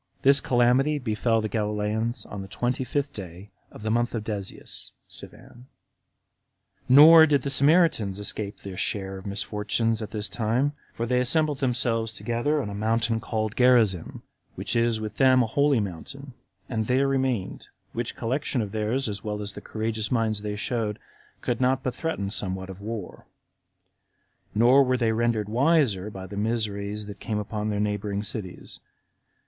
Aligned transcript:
This 0.23 0.41
calamity 0.41 0.97
befell 0.97 1.41
the 1.41 1.47
Galileans 1.47 2.25
on 2.25 2.41
the 2.41 2.47
twenty 2.47 2.83
fifth 2.83 3.13
day 3.13 3.51
of 3.69 3.83
the 3.83 3.91
month 3.91 4.13
Desius 4.13 4.89
[Sivan.] 5.07 5.67
32. 6.89 6.89
Nor 6.89 7.25
did 7.27 7.43
the 7.43 7.51
Samaritans 7.51 8.17
escape 8.19 8.57
their 8.61 8.77
share 8.77 9.19
of 9.19 9.27
misfortunes 9.27 10.01
at 10.01 10.09
this 10.09 10.27
time; 10.27 10.73
for 10.91 11.05
they 11.05 11.19
assembled 11.19 11.59
themselves 11.59 12.13
together 12.13 12.57
upon 12.57 12.69
the 12.69 12.73
mountain 12.73 13.19
called 13.19 13.55
Gerizzim, 13.55 14.23
which 14.55 14.75
is 14.75 14.99
with 14.99 15.17
them 15.17 15.43
a 15.43 15.45
holy 15.45 15.79
mountain, 15.79 16.33
and 16.67 16.87
there 16.87 16.97
they 16.97 17.03
remained; 17.05 17.67
which 17.93 18.15
collection 18.15 18.63
of 18.63 18.71
theirs, 18.71 19.07
as 19.07 19.23
well 19.23 19.39
as 19.39 19.53
the 19.53 19.61
courageous 19.61 20.09
minds 20.09 20.41
they 20.41 20.55
showed, 20.55 20.97
could 21.41 21.61
not 21.61 21.83
but 21.83 21.93
threaten 21.93 22.31
somewhat 22.31 22.71
of 22.71 22.81
war; 22.81 23.27
nor 24.55 24.81
were 24.83 24.97
they 24.97 25.11
rendered 25.11 25.47
wiser 25.47 26.09
by 26.09 26.25
the 26.25 26.35
miseries 26.37 27.05
that 27.05 27.17
had 27.21 27.27
come 27.29 27.37
upon 27.37 27.69
their 27.69 27.79
neighboring 27.79 28.23
cities. 28.23 28.79